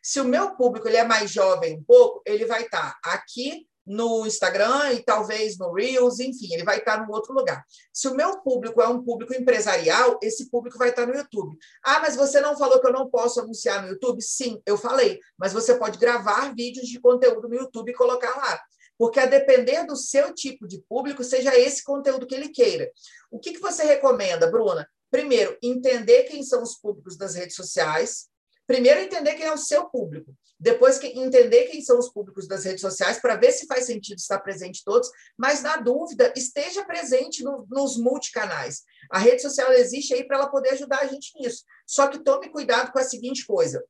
[0.01, 4.25] Se o meu público ele é mais jovem um pouco, ele vai estar aqui no
[4.25, 7.65] Instagram e talvez no Reels, enfim, ele vai estar no outro lugar.
[7.91, 11.57] Se o meu público é um público empresarial, esse público vai estar no YouTube.
[11.83, 14.21] Ah, mas você não falou que eu não posso anunciar no YouTube?
[14.21, 18.61] Sim, eu falei, mas você pode gravar vídeos de conteúdo no YouTube e colocar lá.
[18.97, 22.89] porque a depender do seu tipo de público, seja esse conteúdo que ele queira.
[23.29, 24.87] O que, que você recomenda, Bruna?
[25.11, 28.27] Primeiro, entender quem são os públicos das redes sociais.
[28.65, 30.33] Primeiro, entender quem é o seu público.
[30.63, 34.39] Depois, entender quem são os públicos das redes sociais para ver se faz sentido estar
[34.39, 35.09] presente em todos.
[35.37, 38.83] Mas, na dúvida, esteja presente no, nos multicanais.
[39.11, 41.65] A rede social existe aí para ela poder ajudar a gente nisso.
[41.85, 43.83] Só que tome cuidado com a seguinte coisa: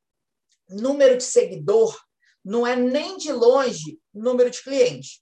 [0.68, 1.96] número de seguidor
[2.44, 5.22] não é nem de longe número de cliente.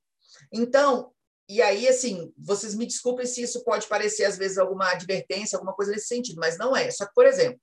[0.53, 1.11] Então,
[1.49, 5.73] e aí, assim, vocês me desculpem se isso pode parecer, às vezes, alguma advertência, alguma
[5.73, 6.89] coisa nesse sentido, mas não é.
[6.91, 7.59] Só que, por exemplo,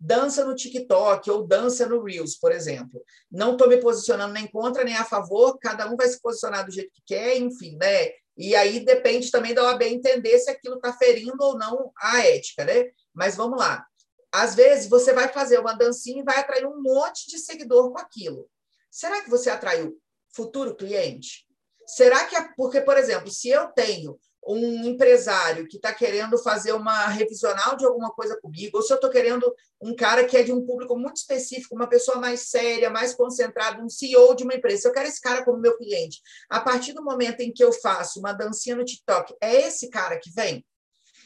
[0.00, 3.04] dança no TikTok ou dança no Reels, por exemplo.
[3.30, 6.72] Não estou me posicionando nem contra nem a favor, cada um vai se posicionar do
[6.72, 8.10] jeito que quer, enfim, né?
[8.36, 12.64] E aí depende também da OAB entender se aquilo está ferindo ou não a ética,
[12.64, 12.90] né?
[13.12, 13.84] Mas vamos lá.
[14.32, 17.98] Às vezes você vai fazer uma dancinha e vai atrair um monte de seguidor com
[17.98, 18.48] aquilo.
[18.90, 20.00] Será que você atraiu
[20.34, 21.46] futuro cliente?
[21.86, 26.72] Será que é porque, por exemplo, se eu tenho um empresário que está querendo fazer
[26.72, 30.42] uma revisional de alguma coisa comigo, ou se eu estou querendo um cara que é
[30.42, 34.54] de um público muito específico, uma pessoa mais séria, mais concentrada, um CEO de uma
[34.54, 37.72] empresa, eu quero esse cara como meu cliente, a partir do momento em que eu
[37.72, 40.64] faço uma dancinha no TikTok, é esse cara que vem?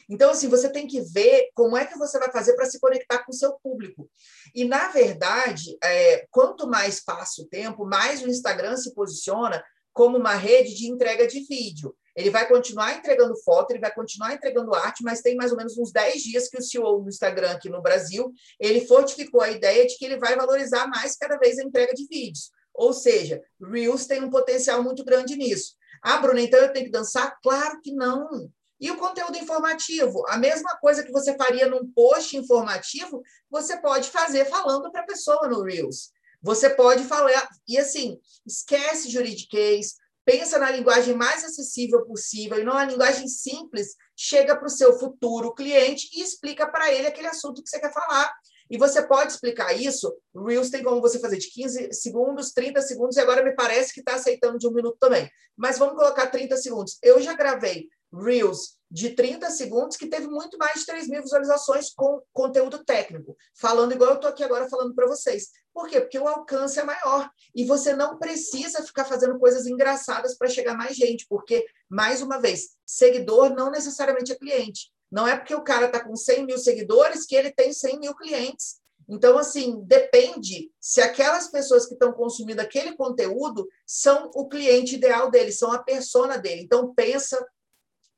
[0.09, 3.23] Então, assim, você tem que ver como é que você vai fazer para se conectar
[3.23, 4.09] com o seu público.
[4.53, 10.17] E, na verdade, é, quanto mais passa o tempo, mais o Instagram se posiciona como
[10.17, 11.95] uma rede de entrega de vídeo.
[12.15, 15.77] Ele vai continuar entregando foto, ele vai continuar entregando arte, mas tem mais ou menos
[15.77, 19.85] uns 10 dias que o CEO do Instagram aqui no Brasil, ele fortificou a ideia
[19.85, 22.51] de que ele vai valorizar mais cada vez a entrega de vídeos.
[22.73, 25.75] Ou seja, Reels tem um potencial muito grande nisso.
[26.01, 27.37] Ah, Bruna, então eu tenho que dançar?
[27.41, 28.49] Claro que não.
[28.79, 34.09] E o conteúdo informativo, a mesma coisa que você faria num post informativo, você pode
[34.09, 36.11] fazer falando para a pessoa no Reels.
[36.41, 39.95] Você pode falar, e assim, esquece juridiquês,
[40.25, 44.97] pensa na linguagem mais acessível possível e não na linguagem simples, chega para o seu
[44.97, 48.33] futuro cliente e explica para ele aquele assunto que você quer falar.
[48.69, 50.11] E você pode explicar isso.
[50.35, 53.99] Reels tem como você fazer de 15 segundos, 30 segundos, e agora me parece que
[53.99, 55.29] está aceitando de um minuto também.
[55.55, 56.97] Mas vamos colocar 30 segundos.
[57.03, 61.89] Eu já gravei Reels de 30 segundos que teve muito mais de 3 mil visualizações
[61.89, 65.49] com conteúdo técnico, falando igual eu estou aqui agora falando para vocês.
[65.73, 65.99] Por quê?
[65.99, 70.77] Porque o alcance é maior e você não precisa ficar fazendo coisas engraçadas para chegar
[70.77, 74.91] mais gente, porque, mais uma vez, seguidor não necessariamente é cliente.
[75.11, 78.15] Não é porque o cara está com 100 mil seguidores que ele tem 100 mil
[78.15, 78.77] clientes.
[79.07, 85.29] Então, assim, depende se aquelas pessoas que estão consumindo aquele conteúdo são o cliente ideal
[85.29, 86.61] dele, são a persona dele.
[86.61, 87.45] Então, pensa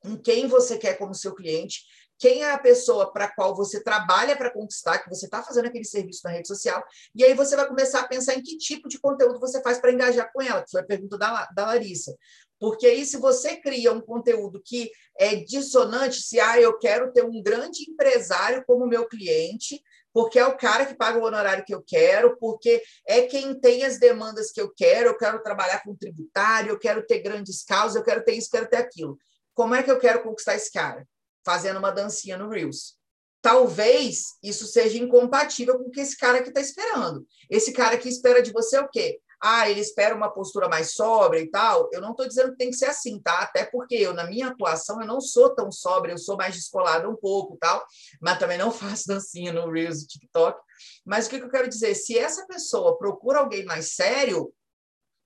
[0.08, 1.84] em quem você quer como seu cliente,
[2.20, 5.86] quem é a pessoa para qual você trabalha para conquistar, que você está fazendo aquele
[5.86, 9.00] serviço na rede social, e aí você vai começar a pensar em que tipo de
[9.00, 12.15] conteúdo você faz para engajar com ela, que foi a pergunta da, da Larissa.
[12.60, 14.89] Porque aí, se você cria um conteúdo que
[15.20, 19.80] é dissonante, se ah, eu quero ter um grande empresário como meu cliente,
[20.12, 23.84] porque é o cara que paga o honorário que eu quero, porque é quem tem
[23.86, 27.96] as demandas que eu quero, eu quero trabalhar com tributário, eu quero ter grandes causas,
[27.96, 29.20] eu quero ter isso, quero ter aquilo.
[29.58, 31.04] Como é que eu quero conquistar esse cara?
[31.43, 32.96] Fazendo uma dancinha no Reels.
[33.41, 37.26] Talvez isso seja incompatível com o que esse cara que está esperando.
[37.50, 39.20] Esse cara que espera de você é o quê?
[39.41, 41.89] Ah, ele espera uma postura mais sóbria e tal.
[41.91, 43.39] Eu não estou dizendo que tem que ser assim, tá?
[43.39, 47.10] Até porque eu, na minha atuação, eu não sou tão sóbria, eu sou mais descolada
[47.10, 47.84] um pouco tal,
[48.22, 50.62] mas também não faço dancinha no Reels TikTok.
[51.04, 51.96] Mas o que, que eu quero dizer?
[51.96, 54.54] Se essa pessoa procura alguém mais sério,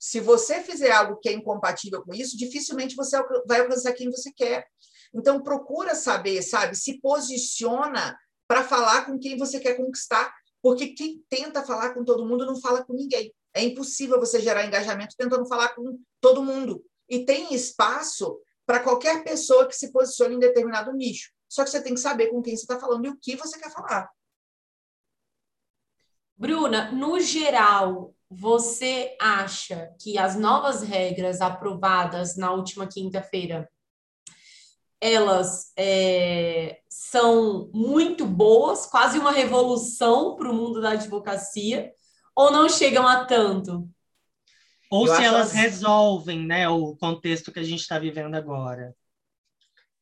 [0.02, 4.32] se você fizer algo que é incompatível com isso, dificilmente você vai alcançar quem você
[4.34, 4.66] quer.
[5.14, 6.76] Então, procura saber, sabe?
[6.76, 12.26] Se posiciona para falar com quem você quer conquistar, porque quem tenta falar com todo
[12.26, 13.32] mundo não fala com ninguém.
[13.54, 16.84] É impossível você gerar engajamento tentando falar com todo mundo.
[17.08, 21.32] E tem espaço para qualquer pessoa que se posicione em determinado nicho.
[21.48, 23.60] Só que você tem que saber com quem você está falando e o que você
[23.60, 24.10] quer falar.
[26.36, 33.70] Bruna, no geral, você acha que as novas regras aprovadas na última quinta-feira
[35.02, 41.92] elas é, são muito boas, quase uma revolução para o mundo da advocacia,
[42.36, 43.90] ou não chegam a tanto?
[44.92, 45.58] Ou Eu se elas assim...
[45.58, 48.96] resolvem né, o contexto que a gente está vivendo agora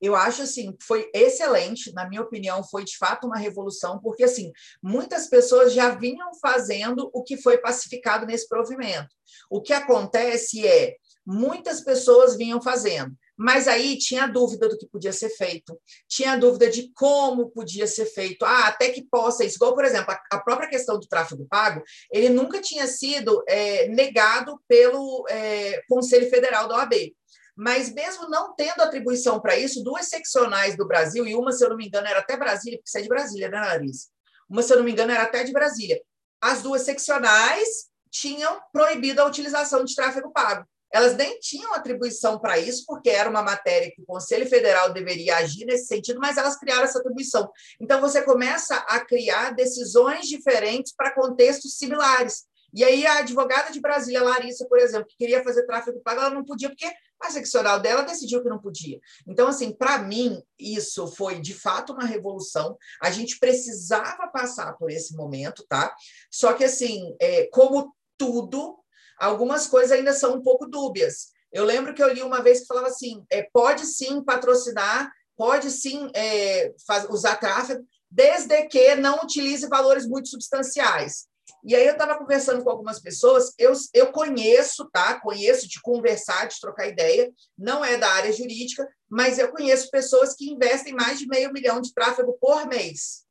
[0.01, 4.51] eu acho assim, foi excelente, na minha opinião, foi de fato uma revolução, porque assim,
[4.81, 9.09] muitas pessoas já vinham fazendo o que foi pacificado nesse provimento.
[9.49, 15.13] O que acontece é, muitas pessoas vinham fazendo, Mas aí tinha dúvida do que podia
[15.13, 19.55] ser feito, tinha dúvida de como podia ser feito, ah, até que possa isso.
[19.57, 21.81] Igual, por exemplo, a, própria questão do tráfego pago,
[22.11, 27.13] ele nunca tinha sido é, negado pelo é, Conselho Federal da OAB.
[27.59, 31.69] Mas mesmo não tendo atribuição para isso, duas seccionais do Brasil, e uma, se eu
[31.69, 34.07] não me engano, era até Brasília, porque você é de Brasília, né, Larissa?
[34.49, 36.01] Uma, se eu não me engano, era até de Brasília.
[36.39, 37.67] As duas seccionais
[38.09, 40.65] tinham proibido a utilização de tráfego pago.
[40.89, 45.35] Elas nem tinham atribuição para isso, porque era uma matéria que o Conselho Federal deveria
[45.35, 47.51] agir nesse sentido, mas elas criaram essa atribuição.
[47.77, 52.45] Então, você começa a criar decisões diferentes para contextos similares.
[52.73, 56.29] E aí, a advogada de Brasília, Larissa, por exemplo, que queria fazer tráfego pago, ela
[56.29, 56.89] não podia, porque
[57.21, 58.99] a seccional dela decidiu que não podia.
[59.27, 62.77] Então, assim, para mim, isso foi de fato uma revolução.
[63.01, 65.93] A gente precisava passar por esse momento, tá?
[66.31, 68.77] Só que, assim, é, como tudo,
[69.17, 71.27] algumas coisas ainda são um pouco dúbias.
[71.51, 75.71] Eu lembro que eu li uma vez que falava assim: é, pode sim patrocinar, pode
[75.71, 81.27] sim é, faz, usar tráfego, desde que não utilize valores muito substanciais.
[81.63, 85.19] E aí eu estava conversando com algumas pessoas, eu, eu conheço, tá?
[85.19, 90.33] Conheço de conversar, de trocar ideia, não é da área jurídica, mas eu conheço pessoas
[90.33, 93.23] que investem mais de meio milhão de tráfego por mês.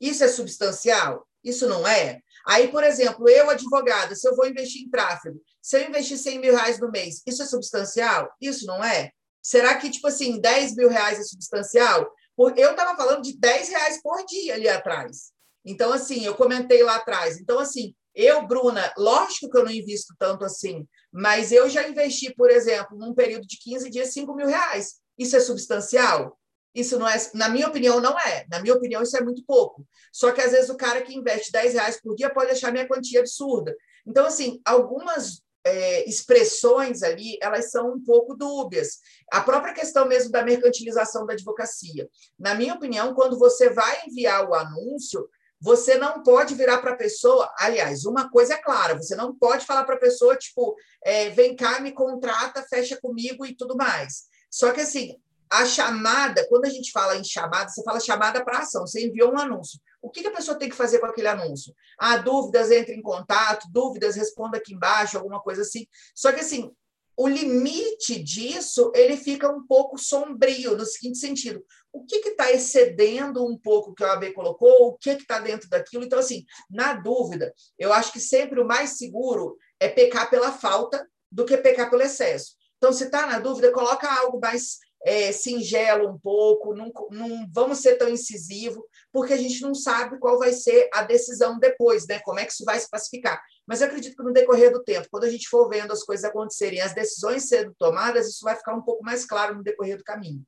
[0.00, 1.26] Isso é substancial?
[1.42, 2.20] Isso não é?
[2.46, 6.38] Aí, por exemplo, eu, advogada, se eu vou investir em tráfego, se eu investir 100
[6.38, 8.30] mil reais no mês, isso é substancial?
[8.40, 9.10] Isso não é?
[9.42, 12.10] Será que, tipo assim, 10 mil reais é substancial?
[12.56, 15.32] Eu estava falando de 10 reais por dia ali atrás.
[15.64, 17.38] Então, assim, eu comentei lá atrás.
[17.38, 22.34] Então, assim, eu, Bruna, lógico que eu não invisto tanto assim, mas eu já investi,
[22.34, 24.96] por exemplo, num período de 15 dias, 5 mil reais.
[25.18, 26.38] Isso é substancial?
[26.74, 28.46] Isso não é, na minha opinião, não é.
[28.48, 29.84] Na minha opinião, isso é muito pouco.
[30.12, 32.86] Só que às vezes o cara que investe 10 reais por dia pode achar minha
[32.86, 33.74] quantia absurda.
[34.06, 38.98] Então, assim, algumas é, expressões ali, elas são um pouco dúbias.
[39.30, 42.08] A própria questão mesmo da mercantilização da advocacia.
[42.38, 45.28] Na minha opinião, quando você vai enviar o anúncio,
[45.60, 47.52] você não pode virar para a pessoa.
[47.58, 51.54] Aliás, uma coisa é clara: você não pode falar para a pessoa, tipo, é, vem
[51.54, 54.24] cá, me contrata, fecha comigo e tudo mais.
[54.50, 55.16] Só que, assim,
[55.50, 59.32] a chamada, quando a gente fala em chamada, você fala chamada para ação, você enviou
[59.32, 59.78] um anúncio.
[60.00, 61.74] O que, a pessoa tem que fazer com aquele anúncio?
[61.98, 65.86] Ah, dúvidas, entre em contato, dúvidas, responda aqui embaixo, alguma coisa assim.
[66.14, 66.72] Só que, assim,
[67.20, 73.44] o limite disso ele fica um pouco sombrio, no seguinte sentido: o que está excedendo
[73.44, 76.04] um pouco o que a OAB colocou, o que está dentro daquilo.
[76.04, 81.06] Então, assim, na dúvida, eu acho que sempre o mais seguro é pecar pela falta
[81.30, 82.54] do que pecar pelo excesso.
[82.76, 87.78] Então, se está na dúvida, coloca algo mais é, singelo um pouco, não, não vamos
[87.78, 92.20] ser tão incisivo, porque a gente não sabe qual vai ser a decisão depois, né?
[92.20, 93.40] Como é que isso vai se pacificar.
[93.66, 96.24] Mas eu acredito que no decorrer do tempo, quando a gente for vendo as coisas
[96.24, 100.04] acontecerem, as decisões sendo tomadas, isso vai ficar um pouco mais claro no decorrer do
[100.04, 100.44] caminho.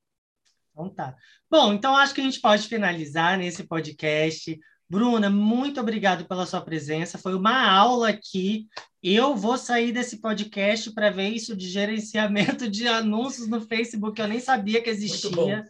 [0.72, 1.14] Então tá.
[1.50, 4.58] Bom, então acho que a gente pode finalizar nesse podcast.
[4.88, 7.18] Bruna, muito obrigado pela sua presença.
[7.18, 8.66] Foi uma aula aqui.
[9.02, 14.28] Eu vou sair desse podcast para ver isso de gerenciamento de anúncios no Facebook, eu
[14.28, 15.64] nem sabia que existia.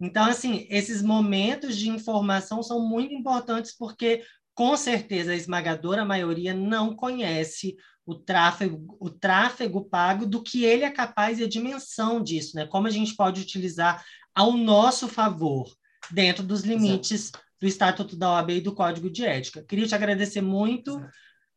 [0.00, 4.22] Então, assim, esses momentos de informação são muito importantes porque,
[4.54, 7.76] com certeza, a esmagadora maioria não conhece
[8.08, 12.66] o tráfego, o tráfego pago, do que ele é capaz e a dimensão disso, né?
[12.66, 14.02] Como a gente pode utilizar
[14.38, 15.68] ao nosso favor,
[16.12, 17.40] dentro dos limites Exato.
[17.60, 19.64] do Estatuto da OAB e do Código de Ética.
[19.64, 20.92] Queria te agradecer muito.
[20.92, 21.10] Exato.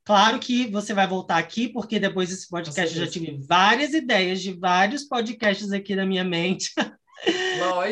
[0.03, 4.41] Claro que você vai voltar aqui, porque depois desse podcast eu já tive várias ideias
[4.41, 6.73] de vários podcasts aqui na minha mente.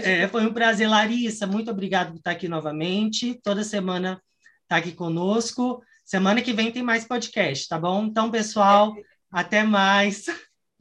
[0.03, 1.45] É, foi um prazer, Larissa.
[1.45, 3.39] Muito obrigado por estar aqui novamente.
[3.43, 4.19] Toda semana
[4.63, 5.83] está aqui conosco.
[6.03, 8.05] Semana que vem tem mais podcast, tá bom?
[8.05, 9.03] Então, pessoal, é.
[9.31, 10.25] até mais.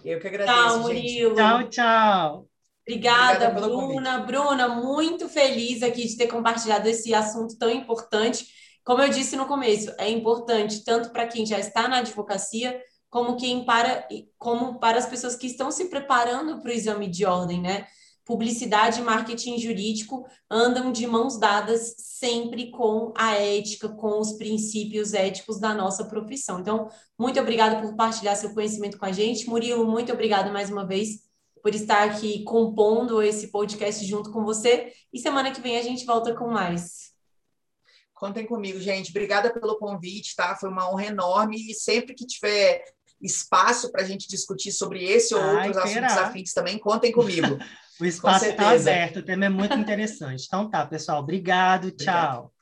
[0.02, 0.56] Eu que agradeço.
[0.56, 1.34] Tchau, Murilo.
[1.34, 2.47] Tchau, tchau.
[2.88, 4.18] Obrigada, Obrigada Bruna.
[4.20, 8.48] Bruna, muito feliz aqui de ter compartilhado esse assunto tão importante.
[8.82, 12.80] Como eu disse no começo, é importante tanto para quem já está na advocacia,
[13.10, 14.08] como quem para,
[14.38, 17.86] como para as pessoas que estão se preparando para o exame de ordem, né?
[18.24, 25.12] Publicidade e marketing jurídico andam de mãos dadas sempre com a ética, com os princípios
[25.12, 26.60] éticos da nossa profissão.
[26.60, 29.48] Então, muito obrigada por partilhar seu conhecimento com a gente.
[29.48, 31.27] Murilo, muito obrigada mais uma vez
[31.62, 34.92] por estar aqui compondo esse podcast junto com você.
[35.12, 37.12] E semana que vem a gente volta com mais.
[38.14, 39.10] Contem comigo, gente.
[39.10, 40.56] Obrigada pelo convite, tá?
[40.56, 41.56] Foi uma honra enorme.
[41.70, 42.82] E sempre que tiver
[43.20, 46.06] espaço para a gente discutir sobre esse ou Ai, outros terá.
[46.06, 47.58] assuntos afins também, contem comigo.
[48.00, 50.44] o espaço está aberto, o tema é muito interessante.
[50.46, 51.20] Então tá, pessoal.
[51.20, 52.42] Obrigado, Obrigado.
[52.42, 52.57] tchau.